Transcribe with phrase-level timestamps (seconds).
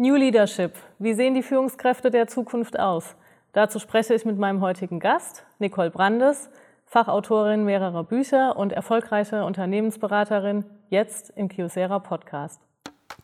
[0.00, 0.74] New Leadership.
[1.00, 3.16] Wie sehen die Führungskräfte der Zukunft aus?
[3.52, 6.50] Dazu spreche ich mit meinem heutigen Gast, Nicole Brandes,
[6.86, 12.60] Fachautorin mehrerer Bücher und erfolgreiche Unternehmensberaterin, jetzt im Kiosera Podcast.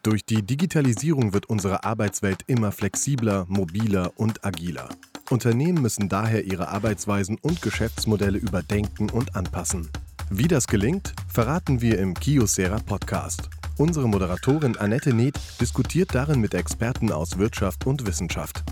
[0.03, 4.88] Durch die Digitalisierung wird unsere Arbeitswelt immer flexibler, mobiler und agiler.
[5.31, 9.91] Unternehmen müssen daher ihre Arbeitsweisen und Geschäftsmodelle überdenken und anpassen.
[10.29, 13.49] Wie das gelingt, verraten wir im Kiosera Podcast.
[13.77, 18.62] Unsere Moderatorin Annette Neth diskutiert darin mit Experten aus Wirtschaft und Wissenschaft.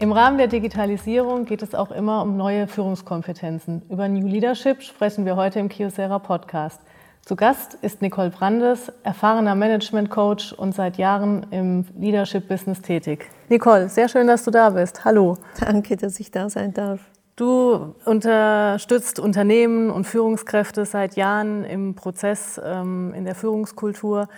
[0.00, 3.82] Im Rahmen der Digitalisierung geht es auch immer um neue Führungskompetenzen.
[3.88, 6.80] Über New Leadership sprechen wir heute im Kiosera Podcast.
[7.24, 13.30] Zu Gast ist Nicole Brandes, erfahrener Management-Coach und seit Jahren im Leadership-Business tätig.
[13.50, 15.04] Nicole, sehr schön, dass du da bist.
[15.04, 15.38] Hallo.
[15.60, 16.98] Danke, dass ich da sein darf.
[17.36, 24.28] Du unterstützt Unternehmen und Führungskräfte seit Jahren im Prozess ähm, in der Führungskultur.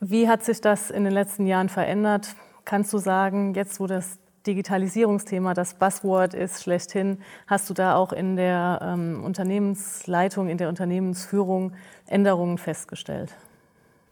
[0.00, 2.34] Wie hat sich das in den letzten Jahren verändert?
[2.64, 8.12] Kannst du sagen, jetzt wo das Digitalisierungsthema das Buzzword ist schlechthin, hast du da auch
[8.12, 11.74] in der ähm, Unternehmensleitung, in der Unternehmensführung
[12.06, 13.36] Änderungen festgestellt?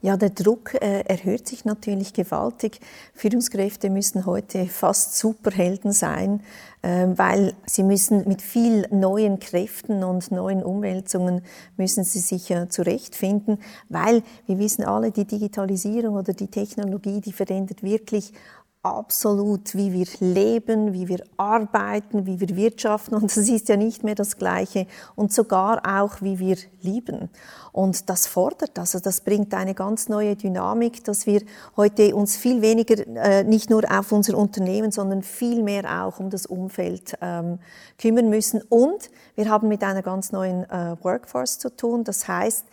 [0.03, 2.79] Ja, der Druck äh, erhöht sich natürlich gewaltig.
[3.13, 6.41] Führungskräfte müssen heute fast Superhelden sein,
[6.81, 11.43] äh, weil sie müssen mit viel neuen Kräften und neuen Umwälzungen
[11.77, 17.33] müssen sie sich äh, zurechtfinden, weil wir wissen alle, die Digitalisierung oder die Technologie, die
[17.33, 18.33] verändert wirklich
[18.83, 23.15] absolut, wie wir leben, wie wir arbeiten, wie wir wirtschaften.
[23.15, 24.87] Und das ist ja nicht mehr das Gleiche.
[25.15, 27.29] Und sogar auch, wie wir lieben.
[27.71, 31.41] Und das fordert, also das bringt eine ganz neue Dynamik, dass wir
[31.77, 36.29] heute uns viel weniger, äh, nicht nur auf unser Unternehmen, sondern viel mehr auch um
[36.29, 37.59] das Umfeld ähm,
[37.97, 38.61] kümmern müssen.
[38.63, 42.03] Und wir haben mit einer ganz neuen äh, Workforce zu tun.
[42.03, 42.65] Das heißt,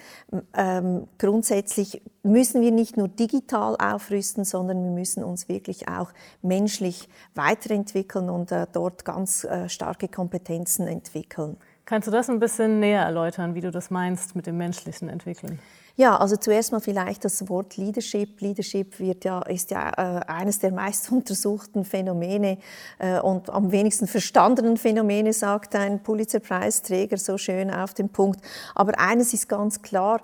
[0.54, 6.12] ähm, grundsätzlich müssen wir nicht nur digital aufrüsten, sondern wir müssen uns wirklich auch
[6.42, 11.56] menschlich weiterentwickeln und äh, dort ganz äh, starke Kompetenzen entwickeln.
[11.84, 15.58] Kannst du das ein bisschen näher erläutern, wie du das meinst mit dem menschlichen Entwickeln?
[15.98, 18.40] Ja, also zuerst mal vielleicht das Wort Leadership.
[18.40, 22.58] Leadership wird ja, ist ja äh, eines der meist untersuchten Phänomene
[23.00, 28.40] äh, und am wenigsten verstandenen Phänomene, sagt ein Pulitzer-Preisträger so schön auf den Punkt.
[28.76, 30.22] Aber eines ist ganz klar,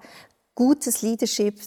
[0.54, 1.58] gutes Leadership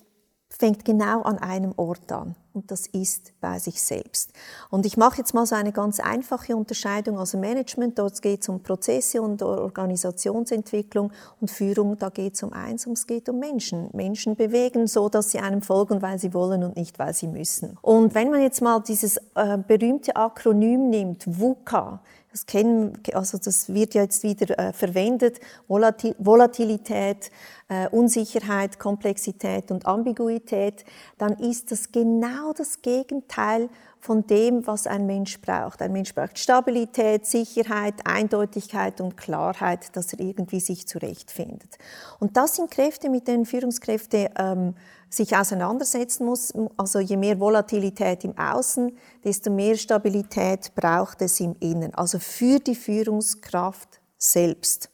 [0.57, 4.31] fängt genau an einem Ort an und das ist bei sich selbst.
[4.71, 7.19] Und ich mache jetzt mal so eine ganz einfache Unterscheidung.
[7.19, 12.53] Also Management, dort geht es um Prozesse und Organisationsentwicklung und Führung, da geht es um
[12.53, 13.89] eins, es geht um Menschen.
[13.93, 17.77] Menschen bewegen so, dass sie einem folgen, weil sie wollen und nicht, weil sie müssen.
[17.83, 22.01] Und wenn man jetzt mal dieses äh, berühmte Akronym nimmt, VUCA,
[22.37, 27.31] das kennen, also das wird ja jetzt wieder äh, verwendet, Volatil Volatilität,
[27.67, 30.85] äh, Unsicherheit, Komplexität und Ambiguität,
[31.17, 35.81] dann ist das genau das Gegenteil von dem, was ein Mensch braucht.
[35.81, 41.77] Ein Mensch braucht Stabilität, Sicherheit, Eindeutigkeit und Klarheit, dass er irgendwie sich zurechtfindet.
[42.19, 44.75] Und das sind Kräfte, mit denen Führungskräfte ähm,
[45.09, 46.53] sich auseinandersetzen muss.
[46.77, 51.93] Also je mehr Volatilität im Außen, desto mehr Stabilität braucht es im Innen.
[51.93, 54.89] Also für die Führungskraft selbst.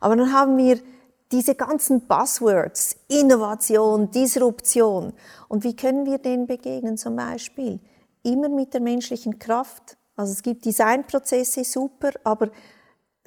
[0.00, 0.78] Aber dann haben wir
[1.32, 5.12] diese ganzen Buzzwords, Innovation, Disruption.
[5.48, 7.80] Und wie können wir denen begegnen zum Beispiel?
[8.26, 9.96] Immer mit der menschlichen Kraft.
[10.16, 12.50] Also es gibt Designprozesse, super, aber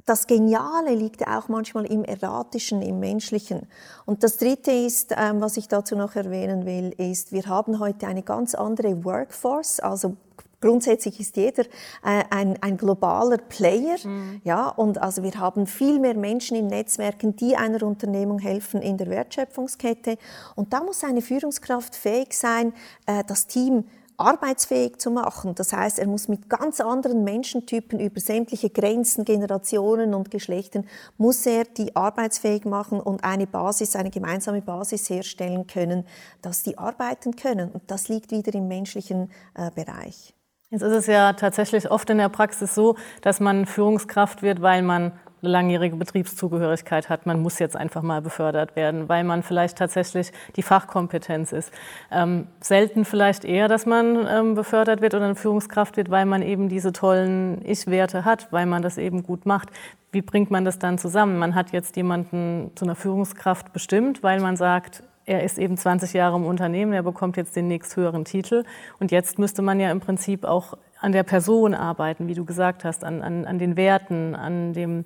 [0.06, 3.68] das Geniale liegt auch manchmal im Erratischen, im Menschlichen.
[4.06, 8.08] Und das Dritte ist, ähm, was ich dazu noch erwähnen will, ist, wir haben heute
[8.08, 10.18] eine ganz andere Workforce, also
[10.62, 11.64] Grundsätzlich ist jeder
[12.04, 14.42] äh, ein, ein globaler Player, mhm.
[14.44, 18.98] ja, und also wir haben viel mehr Menschen in Netzwerken, die einer Unternehmung helfen in
[18.98, 20.18] der Wertschöpfungskette.
[20.56, 22.74] Und da muss eine Führungskraft fähig sein,
[23.06, 23.86] äh, das Team
[24.19, 25.56] arbeitsfähig zu machen.
[25.56, 30.85] Das heißt, er muss mit ganz anderen Menschentypen über sämtliche Grenzen, Generationen und Geschlechtern,
[31.18, 36.06] muss er die arbeitsfähig machen und eine Basis, eine gemeinsame Basis herstellen können,
[36.41, 37.72] dass die arbeiten können.
[37.72, 40.33] Und das liegt wieder im menschlichen äh, Bereich.
[40.72, 44.83] Jetzt ist es ja tatsächlich oft in der Praxis so, dass man Führungskraft wird, weil
[44.83, 47.25] man eine langjährige Betriebszugehörigkeit hat.
[47.25, 51.71] Man muss jetzt einfach mal befördert werden, weil man vielleicht tatsächlich die Fachkompetenz ist.
[52.12, 56.41] Ähm, selten vielleicht eher, dass man ähm, befördert wird oder eine Führungskraft wird, weil man
[56.41, 59.69] eben diese tollen Ich-Werte hat, weil man das eben gut macht.
[60.12, 61.38] Wie bringt man das dann zusammen?
[61.38, 66.13] Man hat jetzt jemanden zu einer Führungskraft bestimmt, weil man sagt, er ist eben 20
[66.13, 68.63] Jahre im Unternehmen, er bekommt jetzt den nächsthöheren Titel.
[69.00, 72.84] Und jetzt müsste man ja im Prinzip auch an der Person arbeiten, wie du gesagt
[72.84, 75.06] hast, an, an, an den Werten, an dem,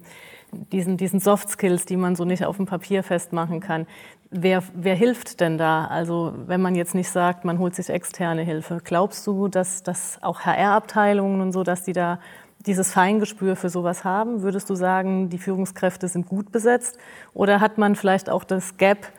[0.52, 3.86] diesen, diesen Soft Skills, die man so nicht auf dem Papier festmachen kann.
[4.32, 5.86] wer, wer hilft denn da?
[5.86, 10.18] Also wenn man jetzt nicht sagt, man holt sich externe Hilfe, glaubst du, dass, dass
[10.22, 12.20] auch HR-Abteilungen und so, dass die da
[12.66, 14.42] dieses Feingespür für sowas haben?
[14.42, 16.98] Würdest du sagen, die Führungskräfte sind gut besetzt?
[17.34, 19.12] Oder hat man vielleicht auch das Gap,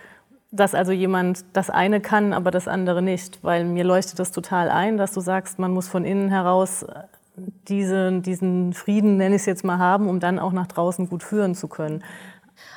[0.55, 3.43] dass also jemand das eine kann, aber das andere nicht?
[3.43, 6.87] Weil mir leuchtet das total ein, dass du sagst, man muss von innen heraus
[7.69, 11.23] diese, diesen Frieden, nenne ich es jetzt mal, haben, um dann auch nach draußen gut
[11.23, 12.03] führen zu können.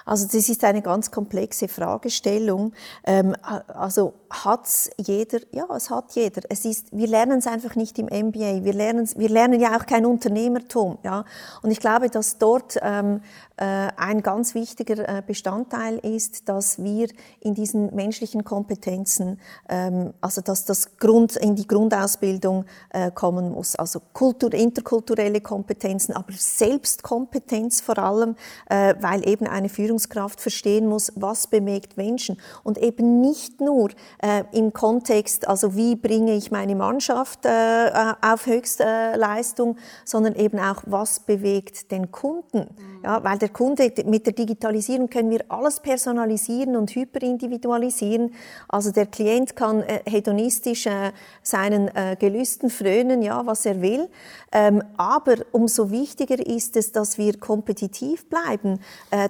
[0.05, 2.73] Also das ist eine ganz komplexe Fragestellung.
[3.03, 3.35] Ähm,
[3.67, 5.39] also hat's jeder?
[5.51, 6.41] Ja, es hat jeder.
[6.49, 8.63] Es ist, wir lernen es einfach nicht im MBA.
[8.63, 10.97] Wir lernen, wir lernen ja auch kein Unternehmertum.
[11.03, 11.25] Ja,
[11.61, 17.07] und ich glaube, dass dort ähm, äh, ein ganz wichtiger äh, Bestandteil ist, dass wir
[17.39, 19.39] in diesen menschlichen Kompetenzen,
[19.69, 23.75] ähm, also dass das Grund in die Grundausbildung äh, kommen muss.
[23.75, 28.35] Also Kultur, interkulturelle Kompetenzen, aber Selbstkompetenz vor allem,
[28.69, 33.89] äh, weil eben eine Führungskraft verstehen muss, was bewegt Menschen und eben nicht nur
[34.21, 40.35] äh, im Kontext, also wie bringe ich meine Mannschaft äh, äh auf Höchstleistung, äh, sondern
[40.35, 42.67] eben auch, was bewegt den Kunden.
[43.03, 48.33] Ja, weil der Kunde, mit der Digitalisierung können wir alles personalisieren und hyperindividualisieren.
[48.67, 51.11] Also der Klient kann äh, hedonistisch äh,
[51.41, 51.89] seinen
[52.19, 54.09] Gelüsten frönen, ja, was er will.
[54.51, 58.79] Ähm, aber umso wichtiger ist es, dass wir kompetitiv bleiben,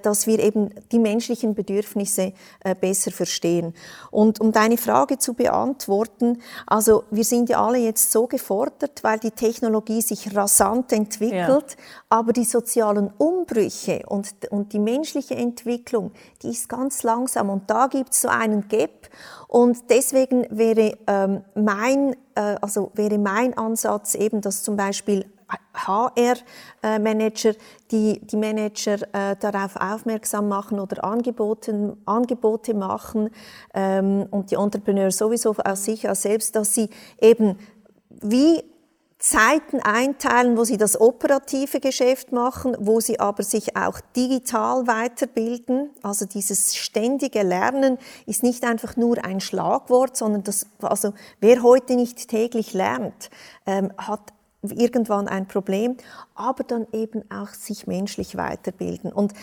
[0.01, 2.33] dass wir eben die menschlichen Bedürfnisse
[2.81, 3.73] besser verstehen.
[4.11, 9.19] Und um deine Frage zu beantworten, also wir sind ja alle jetzt so gefordert, weil
[9.19, 11.85] die Technologie sich rasant entwickelt, ja.
[12.09, 16.11] aber die sozialen Umbrüche und, und die menschliche Entwicklung,
[16.41, 17.49] die ist ganz langsam.
[17.49, 19.09] Und da gibt es so einen Gap.
[19.47, 25.25] Und deswegen wäre ähm, mein äh, also wäre mein Ansatz eben, dass zum Beispiel
[25.73, 27.53] HR-Manager,
[27.91, 33.29] die, die Manager äh, darauf aufmerksam machen oder Angebote, Angebote machen
[33.73, 36.89] ähm, und die Entrepreneur sowieso aus sich als selbst, dass sie
[37.21, 37.57] eben
[38.09, 38.63] wie
[39.19, 45.89] Zeiten einteilen, wo sie das operative Geschäft machen, wo sie aber sich auch digital weiterbilden.
[46.03, 47.97] Also dieses ständige Lernen
[48.27, 53.31] ist nicht einfach nur ein Schlagwort, sondern das, also wer heute nicht täglich lernt,
[53.65, 55.97] ähm, hat irgendwann ein Problem,
[56.35, 59.11] aber dann eben auch sich menschlich weiterbilden.
[59.11, 59.33] Und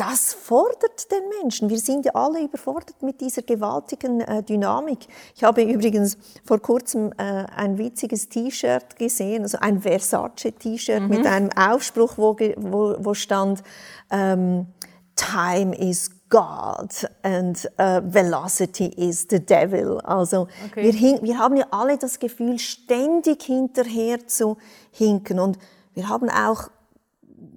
[0.00, 1.68] das fordert den Menschen.
[1.68, 5.06] Wir sind ja alle überfordert mit dieser gewaltigen äh, Dynamik.
[5.34, 11.08] Ich habe übrigens vor kurzem äh, ein witziges T-Shirt gesehen, also ein Versace-T-Shirt mhm.
[11.08, 13.62] mit einem Aufspruch, wo, wo, wo stand,
[14.10, 14.68] ähm,
[15.16, 20.00] Time is God and uh, Velocity is the Devil.
[20.00, 20.94] Also okay.
[20.94, 24.56] wir, wir haben ja alle das Gefühl, ständig hinterher zu
[24.92, 25.40] hinken.
[25.40, 25.58] Und
[25.92, 26.70] wir haben auch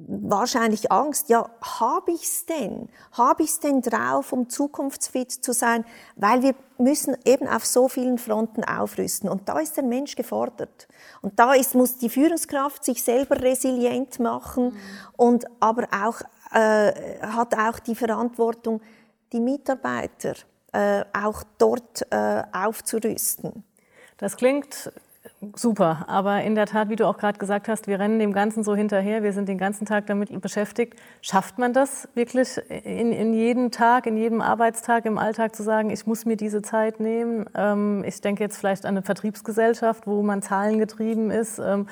[0.07, 2.89] wahrscheinlich Angst, ja, habe ich's denn?
[3.11, 5.85] Habe ich's denn drauf, um zukunftsfit zu sein?
[6.15, 9.29] Weil wir müssen eben auf so vielen Fronten aufrüsten.
[9.29, 10.87] Und da ist der Mensch gefordert.
[11.21, 14.77] Und da ist, muss die Führungskraft sich selber resilient machen mhm.
[15.15, 16.21] und aber auch
[16.51, 18.81] äh, hat auch die Verantwortung,
[19.31, 20.33] die Mitarbeiter
[20.71, 23.63] äh, auch dort äh, aufzurüsten.
[24.17, 24.91] Das klingt
[25.55, 28.63] super, aber in der Tat, wie du auch gerade gesagt hast, wir rennen dem Ganzen
[28.63, 30.95] so hinterher, wir sind den ganzen Tag damit beschäftigt.
[31.21, 35.89] Schafft man das wirklich in, in jedem Tag, in jedem Arbeitstag im Alltag zu sagen,
[35.89, 37.45] ich muss mir diese Zeit nehmen?
[37.55, 41.59] Ähm, ich denke jetzt vielleicht an eine Vertriebsgesellschaft, wo man zahlengetrieben ist.
[41.59, 41.87] Ähm,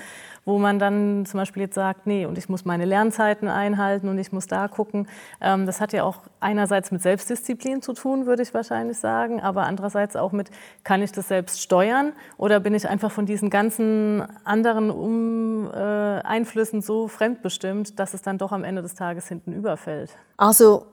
[0.45, 4.17] wo man dann zum Beispiel jetzt sagt, nee, und ich muss meine Lernzeiten einhalten und
[4.17, 5.07] ich muss da gucken.
[5.39, 9.63] Ähm, das hat ja auch einerseits mit Selbstdisziplin zu tun, würde ich wahrscheinlich sagen, aber
[9.63, 10.49] andererseits auch mit,
[10.83, 15.77] kann ich das selbst steuern oder bin ich einfach von diesen ganzen anderen um, äh,
[15.77, 20.11] Einflüssen so fremdbestimmt, dass es dann doch am Ende des Tages hinten überfällt?
[20.37, 20.85] Also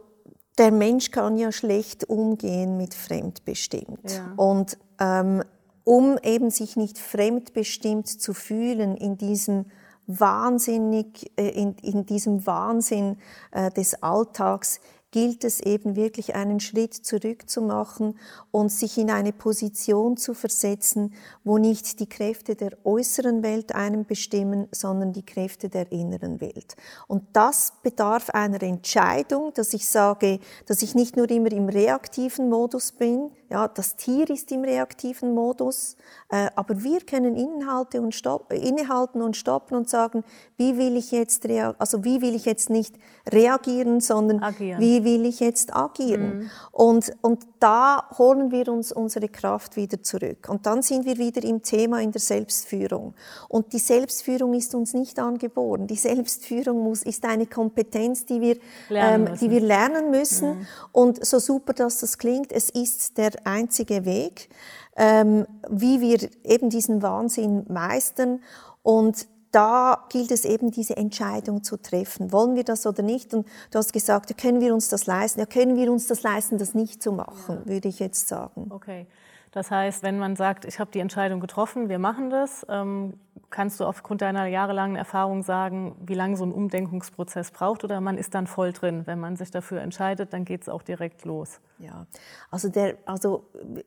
[0.56, 4.10] der Mensch kann ja schlecht umgehen mit fremdbestimmt.
[4.10, 4.32] Ja.
[4.36, 5.42] Und ähm,
[5.84, 9.66] um eben sich nicht fremdbestimmt zu fühlen in diesem
[10.06, 13.18] wahnsinnig, äh, in, in diesem Wahnsinn
[13.50, 18.18] äh, des Alltags, gilt es eben wirklich einen Schritt zurück zu machen
[18.50, 24.04] und sich in eine Position zu versetzen, wo nicht die Kräfte der äußeren Welt einen
[24.04, 26.76] bestimmen, sondern die Kräfte der inneren Welt.
[27.06, 32.48] Und das bedarf einer Entscheidung, dass ich sage, dass ich nicht nur immer im reaktiven
[32.48, 35.96] Modus bin, ja, das Tier ist im reaktiven Modus,
[36.28, 40.22] äh, aber wir können Inhalte und stopp, innehalten und stoppen und sagen,
[40.58, 41.46] wie will ich jetzt,
[41.78, 42.96] also wie will ich jetzt nicht
[43.26, 44.80] reagieren, sondern Agieren.
[44.82, 46.38] wie wie will ich jetzt agieren?
[46.38, 46.50] Mhm.
[46.72, 50.48] Und, und da holen wir uns unsere Kraft wieder zurück.
[50.48, 53.14] Und dann sind wir wieder im Thema in der Selbstführung.
[53.48, 55.86] Und die Selbstführung ist uns nicht angeboren.
[55.86, 58.56] Die Selbstführung muss, ist eine Kompetenz, die wir
[58.88, 60.58] lernen, ähm, die wir lernen müssen.
[60.58, 60.66] Mhm.
[60.92, 64.48] Und so super, dass das klingt, es ist der einzige Weg,
[64.96, 68.40] ähm, wie wir eben diesen Wahnsinn meistern.
[68.82, 72.32] Und da gilt es eben, diese Entscheidung zu treffen.
[72.32, 73.32] Wollen wir das oder nicht?
[73.34, 75.40] Und du hast gesagt, können wir uns das leisten?
[75.40, 77.66] Ja, können wir uns das leisten, das nicht zu machen, ja.
[77.66, 78.66] würde ich jetzt sagen.
[78.70, 79.06] Okay.
[79.52, 83.14] Das heißt, wenn man sagt, ich habe die Entscheidung getroffen, wir machen das, ähm,
[83.50, 88.18] kannst du aufgrund deiner jahrelangen Erfahrung sagen, wie lange so ein Umdenkungsprozess braucht oder man
[88.18, 89.06] ist dann voll drin?
[89.06, 91.60] Wenn man sich dafür entscheidet, dann geht es auch direkt los.
[91.78, 92.06] Ja,
[92.50, 93.46] also, der, also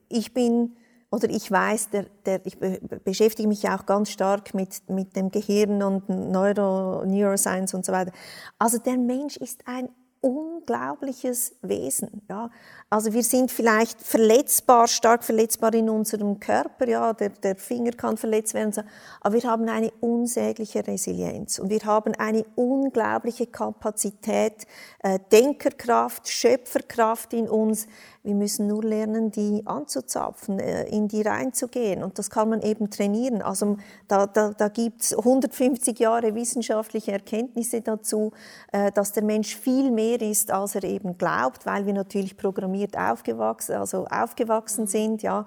[0.09, 0.75] ich bin
[1.11, 2.57] oder ich weiß, der, der, ich
[3.03, 8.11] beschäftige mich auch ganz stark mit, mit dem Gehirn und Neuro, Neuroscience und so weiter.
[8.57, 9.89] Also der Mensch ist ein
[10.21, 12.21] unglaubliches Wesen.
[12.29, 12.49] Ja.
[12.89, 18.17] Also wir sind vielleicht verletzbar, stark verletzbar in unserem Körper, ja, der, der Finger kann
[18.17, 18.73] verletzt werden,
[19.19, 24.67] aber wir haben eine unsägliche Resilienz und wir haben eine unglaubliche Kapazität,
[24.99, 27.87] äh, Denkerkraft, Schöpferkraft in uns,
[28.23, 32.03] wir müssen nur lernen, die anzuzapfen, äh, in die reinzugehen.
[32.03, 33.41] Und das kann man eben trainieren.
[33.41, 38.31] Also da, da, da gibt es 150 Jahre wissenschaftliche Erkenntnisse dazu,
[38.71, 42.97] äh, dass der Mensch viel mehr ist, als er eben glaubt, weil wir natürlich programmiert
[42.97, 45.21] aufgewachsen, also aufgewachsen sind.
[45.21, 45.45] Ja.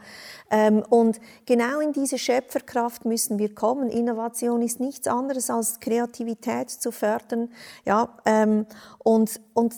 [0.50, 3.90] Ähm, und genau in diese Schöpferkraft müssen wir kommen.
[3.90, 7.50] Innovation ist nichts anderes als Kreativität zu fördern.
[7.84, 8.66] Ja, ähm,
[8.98, 9.74] und, und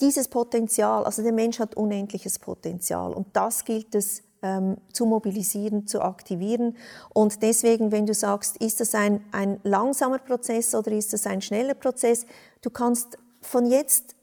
[0.00, 5.86] dieses Potenzial, also der Mensch hat unendliches Potenzial und das gilt es ähm, zu mobilisieren,
[5.86, 6.76] zu aktivieren.
[7.12, 11.42] Und deswegen, wenn du sagst, ist das ein, ein langsamer Prozess oder ist das ein
[11.42, 12.26] schneller Prozess,
[12.62, 14.14] du kannst von jetzt,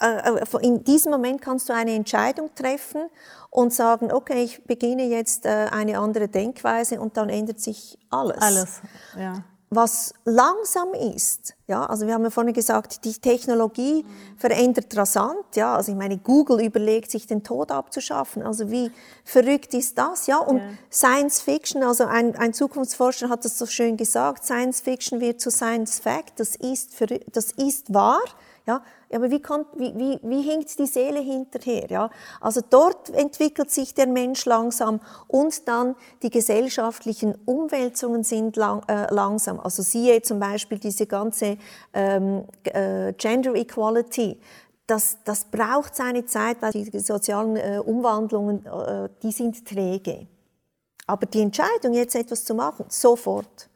[0.00, 3.08] äh, äh in diesem Moment kannst du eine Entscheidung treffen
[3.50, 8.42] und sagen, okay, ich beginne jetzt äh, eine andere Denkweise und dann ändert sich alles.
[8.42, 8.80] Alles,
[9.18, 14.38] ja was langsam ist, ja, also wir haben ja vorhin gesagt, die Technologie mhm.
[14.38, 18.92] verändert rasant, ja, also ich meine, Google überlegt sich den Tod abzuschaffen, also wie
[19.24, 20.68] verrückt ist das, ja, und ja.
[20.90, 25.50] Science Fiction, also ein, ein Zukunftsforscher hat das so schön gesagt, Science Fiction wird zu
[25.50, 26.92] Science Fact, das ist,
[27.32, 28.22] das ist wahr,
[28.66, 28.82] ja,
[29.12, 31.86] aber wie, kommt, wie, wie, wie hinkt die Seele hinterher?
[31.88, 32.10] Ja?
[32.40, 39.12] Also dort entwickelt sich der Mensch langsam und dann die gesellschaftlichen Umwälzungen sind lang, äh,
[39.14, 39.60] langsam.
[39.60, 41.58] Also siehe zum Beispiel diese ganze
[41.94, 44.40] ähm, äh, Gender Equality.
[44.88, 50.26] Das, das braucht seine Zeit, weil die sozialen äh, Umwandlungen, äh, die sind träge.
[51.06, 53.68] Aber die Entscheidung, jetzt etwas zu machen, sofort.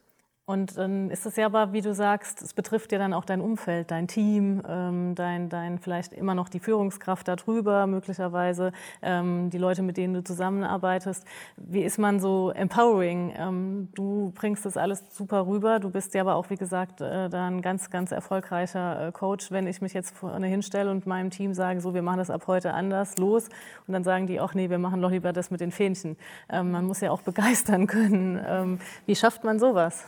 [0.50, 3.40] Und dann ist es ja aber, wie du sagst, es betrifft ja dann auch dein
[3.40, 9.58] Umfeld, dein Team, ähm, dein, dein vielleicht immer noch die Führungskraft darüber, möglicherweise ähm, die
[9.58, 11.24] Leute, mit denen du zusammenarbeitest.
[11.56, 13.32] Wie ist man so empowering?
[13.38, 15.78] Ähm, du bringst das alles super rüber.
[15.78, 19.52] Du bist ja aber auch, wie gesagt, äh, da ein ganz, ganz erfolgreicher äh, Coach.
[19.52, 22.48] Wenn ich mich jetzt vorne hinstelle und meinem Team sage, so, wir machen das ab
[22.48, 23.48] heute anders, los.
[23.86, 26.16] Und dann sagen die auch, nee, wir machen doch lieber das mit den Fähnchen.
[26.48, 28.40] Ähm, man muss ja auch begeistern können.
[28.44, 30.04] Ähm, wie schafft man sowas?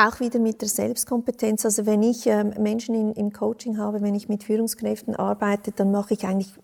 [0.00, 1.64] Auch wieder mit der Selbstkompetenz.
[1.64, 5.90] Also wenn ich ähm, Menschen in, im Coaching habe, wenn ich mit Führungskräften arbeite, dann
[5.90, 6.54] mache ich eigentlich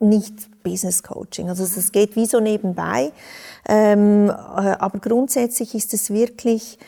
[0.00, 1.48] nicht Business Coaching.
[1.48, 3.10] Also es geht wie so nebenbei.
[3.66, 6.78] Ähm, äh, aber grundsätzlich ist es wirklich,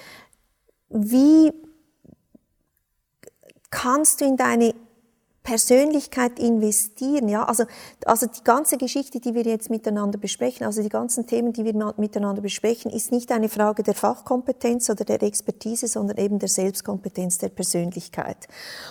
[0.91, 1.51] wie
[3.71, 4.75] kannst du in deine
[5.47, 7.67] Persönlichkeit investieren, ja, also,
[8.05, 11.95] also die ganze Geschichte, die wir jetzt miteinander besprechen, also die ganzen Themen, die wir
[11.99, 17.39] miteinander besprechen, ist nicht eine Frage der Fachkompetenz oder der Expertise, sondern eben der Selbstkompetenz
[17.39, 18.49] der Persönlichkeit.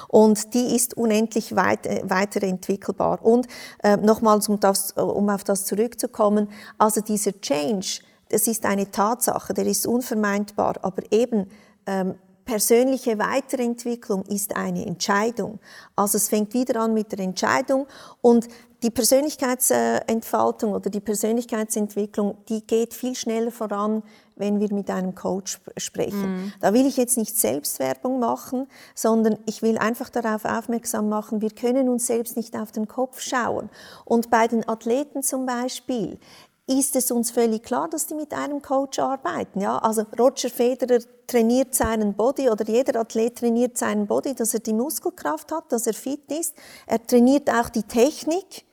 [0.08, 3.22] Und die ist unendlich weit, äh, weiterentwickelbar.
[3.22, 3.48] Und
[3.84, 6.48] äh, nochmals, um, das, um auf das zurückzukommen,
[6.78, 11.50] also dieser Change, das ist eine Tatsache, der ist unvermeidbar, aber eben
[11.86, 15.60] ähm, persönliche Weiterentwicklung ist eine Entscheidung.
[15.96, 17.88] Also es fängt wieder an mit der Entscheidung
[18.22, 18.48] und
[18.84, 24.04] die Persönlichkeitsentfaltung oder die Persönlichkeitsentwicklung, die geht viel schneller voran,
[24.36, 26.46] wenn wir mit einem Coach sprechen.
[26.46, 26.54] Mm.
[26.60, 31.52] Da will ich jetzt nicht Selbstwerbung machen, sondern ich will einfach darauf aufmerksam machen, wir
[31.52, 33.70] können uns selbst nicht auf den Kopf schauen.
[34.04, 36.20] Und bei den Athleten zum Beispiel,
[36.68, 39.62] ist es uns völlig klar, dass die mit einem Coach arbeiten.
[39.62, 44.62] Ja, also Roger Federer trainiert seinen Body oder jeder Athlet trainiert seinen Body, dass er
[44.62, 46.56] die Muskelkraft hat, dass er fit ist.
[46.88, 48.66] Er trainiert auch die Technik.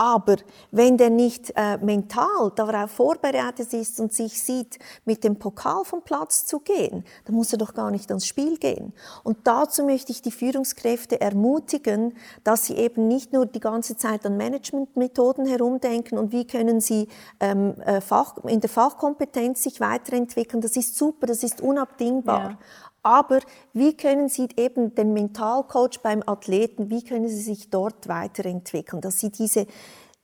[0.00, 0.36] Aber
[0.70, 6.00] wenn der nicht äh, mental darauf vorbereitet ist und sich sieht, mit dem Pokal vom
[6.00, 8.94] Platz zu gehen, dann muss er doch gar nicht ans Spiel gehen.
[9.24, 12.14] Und dazu möchte ich die Führungskräfte ermutigen,
[12.44, 17.08] dass sie eben nicht nur die ganze Zeit an Managementmethoden herumdenken und wie können sie
[17.38, 20.62] ähm, äh, Fach, in der Fachkompetenz sich weiterentwickeln.
[20.62, 22.52] Das ist super, das ist unabdingbar.
[22.52, 22.58] Ja.
[23.02, 23.40] Aber
[23.72, 29.20] wie können Sie eben den Mentalcoach beim Athleten, wie können Sie sich dort weiterentwickeln, dass
[29.20, 29.66] Sie diese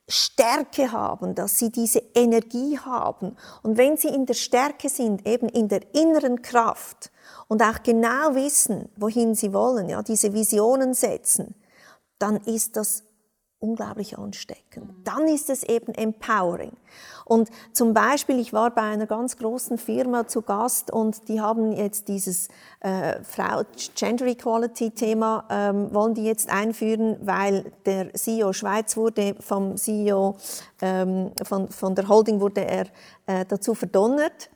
[0.09, 3.37] Stärke haben, dass sie diese Energie haben.
[3.62, 7.11] Und wenn sie in der Stärke sind, eben in der inneren Kraft
[7.49, 11.56] und auch genau wissen, wohin sie wollen, ja, diese Visionen setzen,
[12.18, 13.02] dann ist das
[13.58, 14.90] unglaublich ansteckend.
[15.04, 16.72] Dann ist es eben empowering.
[17.25, 21.72] Und zum Beispiel, ich war bei einer ganz großen Firma zu Gast und die haben
[21.72, 22.48] jetzt dieses
[22.80, 23.62] äh, Frau
[23.94, 30.36] Gender Equality Thema ähm, wollen die jetzt einführen, weil der CEO Schweiz wurde vom CEO
[30.82, 32.86] ähm, von, von der Holding wurde er
[33.26, 34.50] äh, dazu verdonnert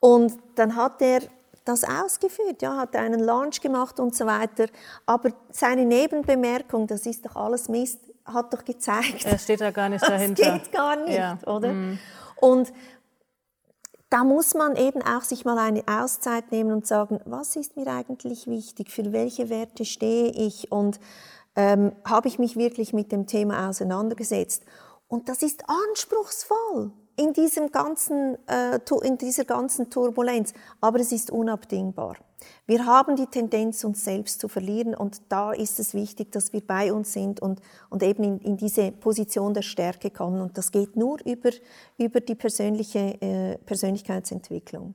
[0.00, 1.20] und dann hat er
[1.64, 4.66] das ausgeführt, ja, hat einen Launch gemacht und so weiter.
[5.06, 8.00] Aber seine Nebenbemerkung, das ist doch alles Mist,
[8.32, 9.24] hat doch gezeigt.
[9.24, 10.42] Er steht da gar nicht dahinter.
[10.42, 11.38] Das geht gar nicht, ja.
[11.46, 11.72] oder?
[11.72, 11.98] Mm.
[12.40, 12.72] Und
[14.10, 17.86] da muss man eben auch sich mal eine Auszeit nehmen und sagen, was ist mir
[17.86, 20.98] eigentlich wichtig, für welche Werte stehe ich und
[21.54, 24.64] ähm, habe ich mich wirklich mit dem Thema auseinandergesetzt.
[25.06, 31.30] Und das ist anspruchsvoll in, diesem ganzen, äh, in dieser ganzen Turbulenz, aber es ist
[31.30, 32.16] unabdingbar.
[32.66, 36.60] Wir haben die Tendenz, uns selbst zu verlieren und da ist es wichtig, dass wir
[36.60, 40.40] bei uns sind und, und eben in, in diese Position der Stärke kommen.
[40.40, 41.50] Und das geht nur über,
[41.98, 44.94] über die persönliche äh, Persönlichkeitsentwicklung.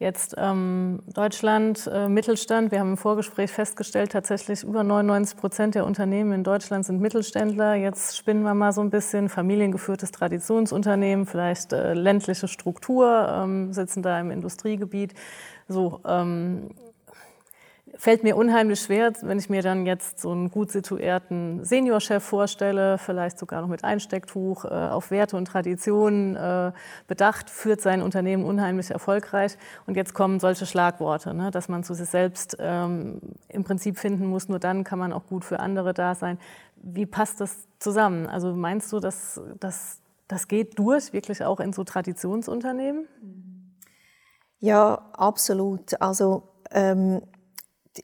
[0.00, 2.72] Jetzt ähm, Deutschland, äh, Mittelstand.
[2.72, 7.74] Wir haben im Vorgespräch festgestellt, tatsächlich über 99 Prozent der Unternehmen in Deutschland sind Mittelständler.
[7.74, 14.02] Jetzt spinnen wir mal so ein bisschen familiengeführtes Traditionsunternehmen, vielleicht äh, ländliche Struktur, ähm, sitzen
[14.02, 15.12] da im Industriegebiet.
[15.70, 16.70] So, ähm,
[17.96, 22.98] fällt mir unheimlich schwer, wenn ich mir dann jetzt so einen gut situierten Seniorchef vorstelle,
[22.98, 26.72] vielleicht sogar noch mit Einstecktuch, äh, auf Werte und Traditionen äh,
[27.06, 29.58] bedacht, führt sein Unternehmen unheimlich erfolgreich.
[29.86, 34.26] Und jetzt kommen solche Schlagworte, ne, dass man zu sich selbst ähm, im Prinzip finden
[34.26, 36.38] muss, nur dann kann man auch gut für andere da sein.
[36.82, 38.26] Wie passt das zusammen?
[38.26, 43.06] Also meinst du, dass, dass das geht durch, wirklich auch in so Traditionsunternehmen?
[44.60, 46.00] Ja, absolut.
[46.00, 47.22] Also ähm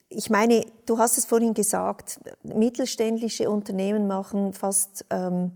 [0.09, 5.53] ich meine, du hast es vorhin gesagt, mittelständische Unternehmen machen fast ähm,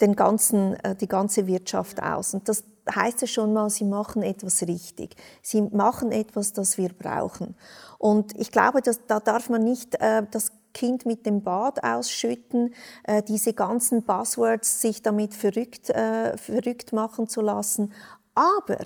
[0.00, 2.34] den ganzen, äh, die ganze Wirtschaft aus.
[2.34, 5.16] Und das heißt ja schon mal, sie machen etwas richtig.
[5.42, 7.54] Sie machen etwas, das wir brauchen.
[7.98, 12.74] Und ich glaube, dass, da darf man nicht äh, das Kind mit dem Bad ausschütten,
[13.04, 17.92] äh, diese ganzen Buzzwords sich damit verrückt, äh, verrückt machen zu lassen.
[18.34, 18.78] Aber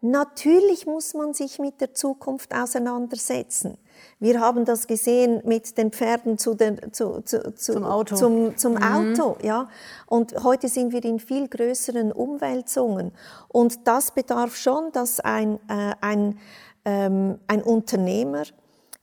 [0.00, 3.78] Natürlich muss man sich mit der Zukunft auseinandersetzen.
[4.20, 8.14] Wir haben das gesehen mit den Pferden zu den, zu, zu, zu, zum Auto.
[8.14, 8.82] Zum, zum mhm.
[8.82, 9.68] Auto ja.
[10.06, 13.10] Und heute sind wir in viel größeren Umwälzungen.
[13.48, 16.38] Und das bedarf schon, dass ein, äh, ein,
[16.84, 18.44] ähm, ein Unternehmer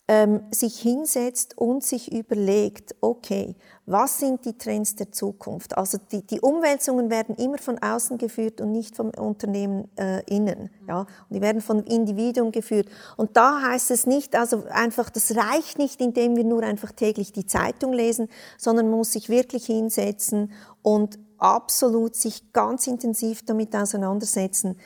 [0.07, 3.55] ähm, sich hinsetzt und sich überlegt, okay,
[3.87, 5.77] was sind die Trends der Zukunft?
[5.77, 10.71] Also die, die Umwälzungen werden immer von außen geführt und nicht vom Unternehmen äh, innen.
[10.87, 11.01] Ja?
[11.01, 12.87] Und die werden von Individuen geführt.
[13.15, 17.31] Und da heißt es nicht, also einfach, das reicht nicht, indem wir nur einfach täglich
[17.31, 23.75] die Zeitung lesen, sondern man muss sich wirklich hinsetzen und absolut sich ganz intensiv damit
[23.75, 24.77] auseinandersetzen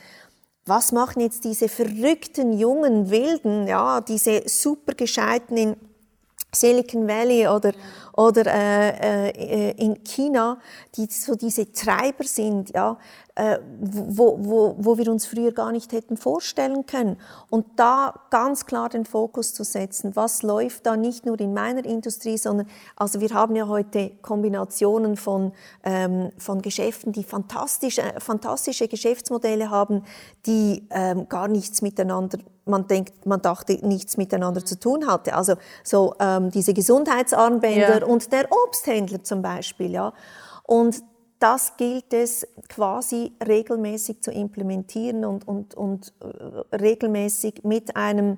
[0.66, 5.76] was machen jetzt diese verrückten jungen Wilden, ja, diese super gescheiten in
[6.54, 7.74] Silicon Valley oder,
[8.20, 10.58] oder äh, äh, in China,
[10.96, 12.98] die so diese Treiber sind, ja,
[13.36, 17.16] äh, wo, wo, wo wir uns früher gar nicht hätten vorstellen können.
[17.50, 21.86] Und da ganz klar den Fokus zu setzen, was läuft da nicht nur in meiner
[21.86, 25.54] Industrie, sondern also wir haben ja heute Kombinationen von,
[25.86, 30.04] ähm, von Geschäften, die fantastische, fantastische Geschäftsmodelle haben,
[30.46, 35.34] die ähm, gar nichts miteinander man denkt, man dachte, nichts miteinander zu tun hatte.
[35.34, 38.06] Also so ähm, diese Gesundheitsarmbänder ja.
[38.10, 40.14] Und der Obsthändler zum Beispiel, ja.
[40.64, 41.04] Und
[41.40, 46.26] das gilt es quasi regelmäßig zu implementieren und, und, und äh,
[46.76, 48.38] regelmäßig mit einem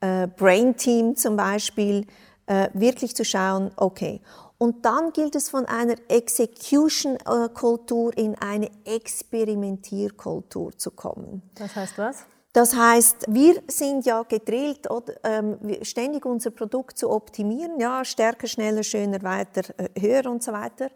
[0.00, 2.06] äh, Brain-Team zum Beispiel
[2.46, 4.20] äh, wirklich zu schauen, okay.
[4.58, 11.42] Und dann gilt es von einer Execution-Kultur in eine Experimentierkultur zu kommen.
[11.54, 12.26] Das heißt was?
[12.52, 14.88] Das heißt, wir sind ja gedrillt,
[15.22, 20.52] ähm, ständig unser Produkt zu optimieren, ja, stärker, schneller, schöner, weiter, äh, höher und so
[20.52, 20.90] weiter.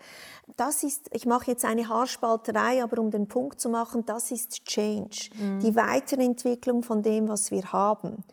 [0.56, 4.64] Das ist, ich mache jetzt eine Haarspalterei, aber um den Punkt zu machen, das ist
[4.64, 5.60] Change, mhm.
[5.60, 8.24] die Weiterentwicklung von dem, was wir haben.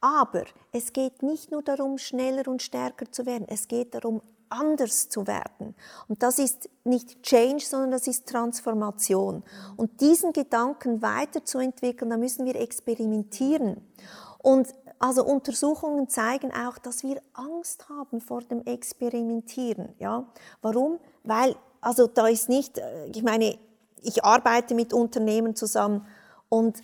[0.00, 5.08] Aber es geht nicht nur darum, schneller und stärker zu werden, es geht darum, anders
[5.08, 5.74] zu werden.
[6.08, 9.42] Und das ist nicht Change, sondern das ist Transformation.
[9.76, 13.80] Und diesen Gedanken weiterzuentwickeln, da müssen wir experimentieren.
[14.38, 19.94] Und also Untersuchungen zeigen auch, dass wir Angst haben vor dem Experimentieren.
[19.98, 20.26] Ja,
[20.60, 20.98] warum?
[21.22, 23.58] Weil also da ist nicht, äh, ich meine,
[24.02, 26.06] ich arbeite mit Unternehmen zusammen
[26.48, 26.82] und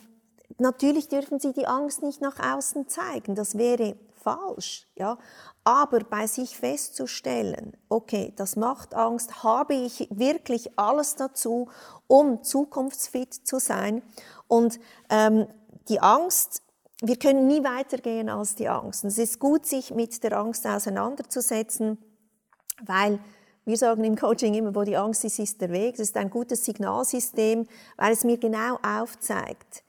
[0.59, 3.35] natürlich dürfen sie die Angst nicht nach außen zeigen.
[3.35, 5.19] Das wäre falsch, ja.
[5.63, 11.69] Aber bei sich festzustellen, okay, das macht Angst, habe ich wirklich alles dazu,
[12.07, 14.03] um zukunftsfit zu sein?
[14.49, 15.47] Und ähm,
[15.89, 16.63] die Angst,
[17.01, 19.05] wir können nie weitergehen als die Angst.
[19.05, 21.99] Und es ist gut, sich mit der Angst auseinanderzusetzen,
[22.85, 23.21] weil
[23.65, 25.95] wir sagen im Coaching immer, wo die Angst ist, ist der Weg.
[25.95, 29.84] Es ist ein gutes Signalsystem, weil es mir genau aufzeigt,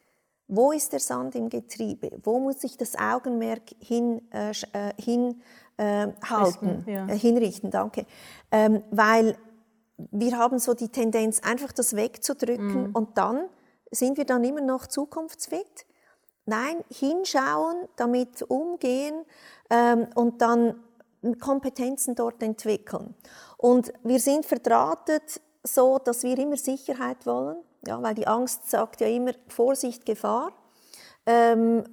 [0.47, 2.11] wo ist der Sand im Getriebe?
[2.23, 5.41] Wo muss ich das Augenmerk hin, äh, äh hin
[5.77, 7.07] äh, halten, Richten, ja.
[7.07, 8.05] äh, hinrichten, danke.
[8.51, 9.37] Ähm, weil
[9.97, 12.95] wir haben so die Tendenz, einfach das wegzudrücken mm.
[12.95, 13.47] und dann
[13.91, 15.85] sind wir dann immer noch zukunftsfit.
[16.45, 19.25] Nein, hinschauen, damit umgehen
[19.69, 20.75] ähm, und dann
[21.39, 23.15] Kompetenzen dort entwickeln.
[23.57, 29.01] Und wir sind verdrahtet so, dass wir immer Sicherheit wollen, ja, weil die Angst sagt
[29.01, 30.51] ja immer Vorsicht, Gefahr.
[31.25, 31.83] Ähm,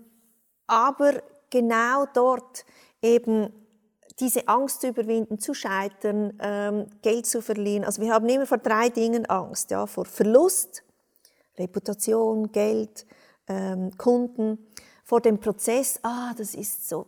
[0.66, 2.64] aber genau dort
[3.00, 3.52] eben
[4.18, 7.84] diese Angst zu überwinden, zu scheitern, ähm, Geld zu verlieren.
[7.84, 10.84] Also wir haben immer vor drei Dingen Angst, ja, vor Verlust,
[11.58, 13.06] Reputation, Geld,
[13.48, 14.66] ähm, Kunden,
[15.04, 17.06] vor dem Prozess, ah, das ist so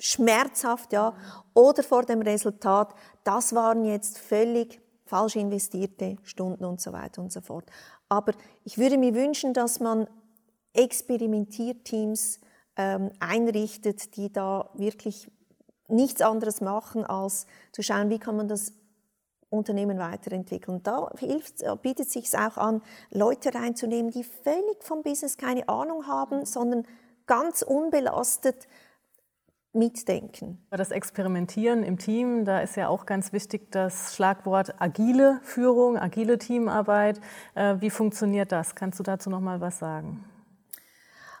[0.00, 1.14] schmerzhaft, ja,
[1.54, 7.32] oder vor dem Resultat, das waren jetzt völlig falsch investierte Stunden und so weiter und
[7.32, 7.64] so fort.
[8.08, 8.32] Aber
[8.64, 10.08] ich würde mir wünschen, dass man
[10.72, 12.40] Experimentierteams
[12.76, 15.30] ähm, einrichtet, die da wirklich
[15.88, 18.72] nichts anderes machen, als zu schauen, wie kann man das
[19.50, 20.82] Unternehmen weiterentwickeln.
[20.82, 26.06] Da hilft, bietet es sich auch an, Leute reinzunehmen, die völlig vom Business keine Ahnung
[26.06, 26.84] haben, sondern
[27.26, 28.66] ganz unbelastet
[29.74, 30.58] mitdenken.
[30.70, 36.38] Das Experimentieren im Team, da ist ja auch ganz wichtig das Schlagwort agile Führung, agile
[36.38, 37.20] Teamarbeit.
[37.54, 38.74] Äh, wie funktioniert das?
[38.74, 40.24] Kannst du dazu noch mal was sagen?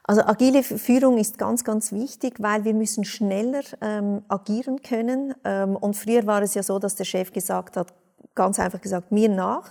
[0.06, 5.34] Also agile Führung ist ganz, ganz wichtig, weil wir müssen schneller ähm, agieren können.
[5.44, 7.94] Ähm, und früher war es ja so, dass der Chef gesagt hat,
[8.34, 9.70] ganz einfach gesagt, mir nach.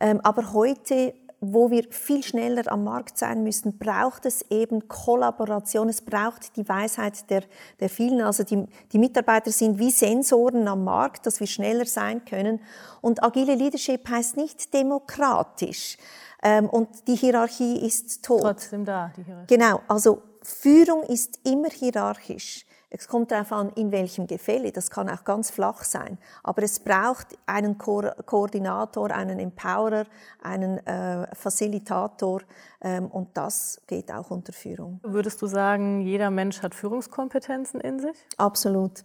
[0.00, 5.88] Ähm, aber heute wo wir viel schneller am Markt sein müssen, braucht es eben Kollaboration,
[5.88, 7.42] es braucht die Weisheit der,
[7.78, 8.20] der vielen.
[8.22, 12.60] Also die, die Mitarbeiter sind wie Sensoren am Markt, dass wir schneller sein können.
[13.00, 15.98] Und agile Leadership heißt nicht demokratisch.
[16.42, 18.42] Ähm, und die Hierarchie ist tot.
[18.42, 19.54] Trotzdem da, die Hierarchie.
[19.54, 22.65] Genau, also Führung ist immer hierarchisch.
[22.88, 24.70] Es kommt darauf an, in welchem Gefälle.
[24.70, 26.18] Das kann auch ganz flach sein.
[26.44, 30.04] Aber es braucht einen Ko Koordinator, einen Empowerer,
[30.42, 32.42] einen äh, Facilitator.
[32.80, 35.00] Ähm, und das geht auch unter Führung.
[35.02, 38.16] Würdest du sagen, jeder Mensch hat Führungskompetenzen in sich?
[38.36, 39.04] Absolut.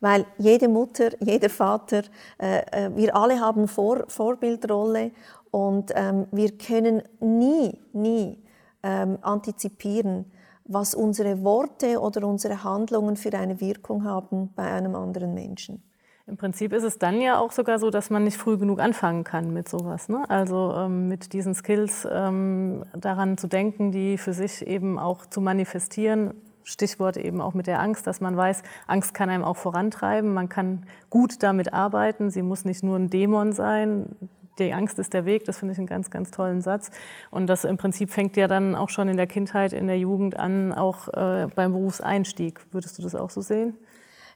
[0.00, 2.02] Weil jede Mutter, jeder Vater,
[2.38, 5.12] äh, äh, wir alle haben Vor Vorbildrolle
[5.50, 8.42] und ähm, wir können nie, nie
[8.82, 10.30] ähm, antizipieren,
[10.68, 15.82] was unsere Worte oder unsere Handlungen für eine Wirkung haben bei einem anderen Menschen.
[16.26, 19.24] Im Prinzip ist es dann ja auch sogar so, dass man nicht früh genug anfangen
[19.24, 20.10] kann mit sowas.
[20.10, 20.28] Ne?
[20.28, 25.40] Also ähm, mit diesen Skills ähm, daran zu denken, die für sich eben auch zu
[25.40, 26.34] manifestieren.
[26.64, 30.34] Stichwort eben auch mit der Angst, dass man weiß, Angst kann einem auch vorantreiben.
[30.34, 32.28] Man kann gut damit arbeiten.
[32.30, 34.14] Sie muss nicht nur ein Dämon sein,
[34.58, 36.90] die Angst ist der Weg, das finde ich einen ganz, ganz tollen Satz.
[37.30, 40.38] Und das im Prinzip fängt ja dann auch schon in der Kindheit, in der Jugend
[40.38, 42.60] an, auch äh, beim Berufseinstieg.
[42.72, 43.76] Würdest du das auch so sehen?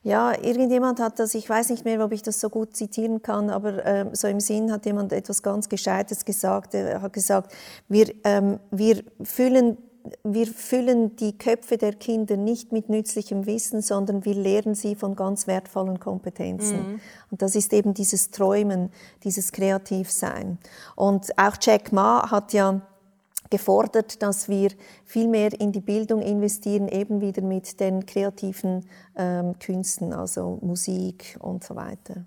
[0.04, 3.50] Ja, irgendjemand hat das, ich weiß nicht mehr, ob ich das so gut zitieren kann,
[3.50, 6.74] aber äh, so im Sinn hat jemand etwas ganz Gescheites gesagt.
[6.74, 7.54] Er hat gesagt,
[7.88, 9.78] wir, ähm, wir füllen
[10.24, 15.16] wir füllen die Köpfe der Kinder nicht mit nützlichem Wissen, sondern wir lehren sie von
[15.16, 16.92] ganz wertvollen Kompetenzen.
[16.92, 17.00] Mhm.
[17.30, 18.90] Und das ist eben dieses Träumen,
[19.24, 20.58] dieses Kreativsein.
[20.96, 22.80] Und auch Jack Ma hat ja
[23.50, 24.70] gefordert, dass wir
[25.04, 31.36] viel mehr in die Bildung investieren, eben wieder mit den kreativen ähm, Künsten, also Musik
[31.40, 32.24] und so weiter.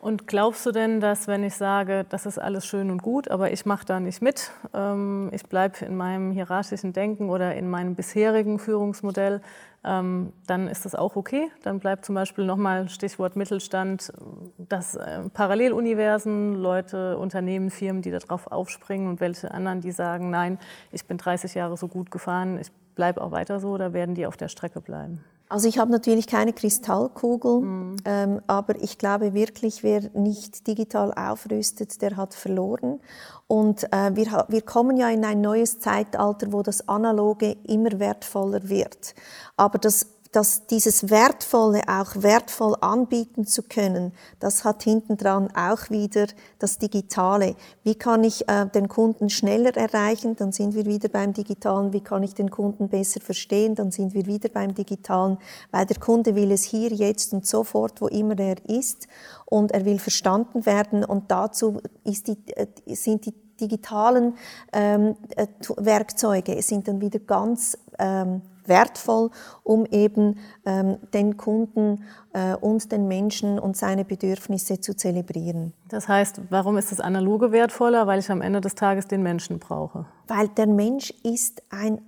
[0.00, 3.52] Und glaubst du denn, dass wenn ich sage, das ist alles schön und gut, aber
[3.52, 7.94] ich mache da nicht mit, ähm, ich bleibe in meinem hierarchischen Denken oder in meinem
[7.94, 9.42] bisherigen Führungsmodell,
[9.84, 11.50] ähm, dann ist das auch okay.
[11.64, 14.10] Dann bleibt zum Beispiel nochmal Stichwort Mittelstand,
[14.56, 20.58] dass äh, Paralleluniversen, Leute, Unternehmen, Firmen, die darauf aufspringen und welche anderen, die sagen, nein,
[20.92, 24.26] ich bin 30 Jahre so gut gefahren, ich bleibe auch weiter so, da werden die
[24.26, 25.22] auf der Strecke bleiben.
[25.50, 27.96] Also ich habe natürlich keine Kristallkugel, mhm.
[28.04, 33.00] ähm, aber ich glaube wirklich, wer nicht digital aufrüstet, der hat verloren.
[33.48, 38.68] Und äh, wir, wir kommen ja in ein neues Zeitalter, wo das Analoge immer wertvoller
[38.68, 39.16] wird.
[39.56, 46.26] Aber das dass dieses Wertvolle auch wertvoll anbieten zu können, das hat hintendran auch wieder
[46.58, 47.56] das Digitale.
[47.82, 50.36] Wie kann ich äh, den Kunden schneller erreichen?
[50.36, 51.92] Dann sind wir wieder beim Digitalen.
[51.92, 53.74] Wie kann ich den Kunden besser verstehen?
[53.74, 55.38] Dann sind wir wieder beim Digitalen,
[55.72, 59.08] weil der Kunde will es hier, jetzt und sofort, wo immer er ist,
[59.46, 61.04] und er will verstanden werden.
[61.04, 64.34] Und dazu ist die, äh, sind die digitalen
[64.72, 68.40] ähm, äh, Werkzeuge sind dann wieder ganz ähm,
[68.70, 69.30] wertvoll,
[69.62, 75.74] um eben ähm, den Kunden äh, und den Menschen und seine Bedürfnisse zu zelebrieren.
[75.88, 78.06] Das heißt, warum ist das Analoge wertvoller?
[78.06, 80.06] Weil ich am Ende des Tages den Menschen brauche.
[80.26, 82.00] Weil der Mensch ist ein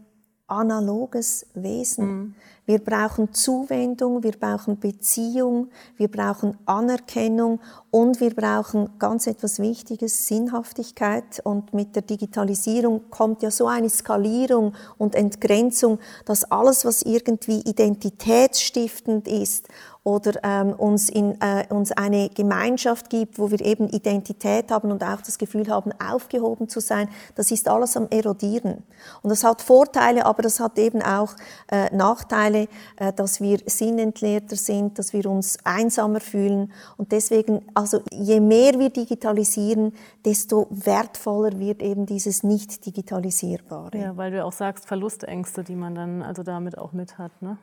[0.47, 2.07] analoges Wesen.
[2.07, 2.35] Mhm.
[2.73, 10.27] Wir brauchen Zuwendung, wir brauchen Beziehung, wir brauchen Anerkennung und wir brauchen ganz etwas Wichtiges,
[10.27, 11.43] Sinnhaftigkeit.
[11.45, 17.61] Und mit der Digitalisierung kommt ja so eine Skalierung und Entgrenzung, dass alles, was irgendwie
[17.61, 19.69] identitätsstiftend ist
[20.05, 25.05] oder ähm, uns, in, äh, uns eine Gemeinschaft gibt, wo wir eben Identität haben und
[25.05, 28.83] auch das Gefühl haben, aufgehoben zu sein, das ist alles am Erodieren.
[29.23, 31.35] Und das hat Vorteile, aber das hat eben auch
[31.71, 36.73] äh, Nachteile, äh, dass wir sinnentleerter sind, dass wir uns einsamer fühlen.
[36.97, 39.93] Und deswegen, also je mehr wir digitalisieren,
[40.25, 43.99] desto wertvoller wird eben dieses nicht digitalisierbare.
[43.99, 47.31] Ja, weil du auch sagst, Verlustängste, die man dann also damit auch mit hat.
[47.41, 47.57] Ne?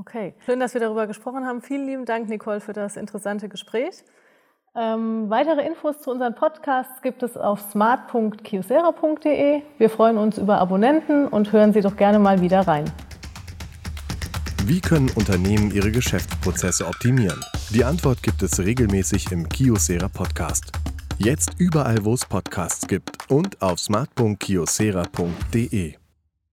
[0.00, 1.60] Okay, schön, dass wir darüber gesprochen haben.
[1.60, 4.02] Vielen lieben Dank, Nicole, für das interessante Gespräch.
[4.74, 9.60] Ähm, weitere Infos zu unseren Podcasts gibt es auf smart.kiosera.de.
[9.76, 12.90] Wir freuen uns über Abonnenten und hören Sie doch gerne mal wieder rein.
[14.64, 17.44] Wie können Unternehmen ihre Geschäftsprozesse optimieren?
[17.68, 20.72] Die Antwort gibt es regelmäßig im Kiosera Podcast.
[21.18, 25.99] Jetzt überall, wo es Podcasts gibt und auf smart.kiosera.de.